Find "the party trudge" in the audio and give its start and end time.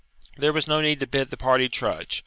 1.29-2.19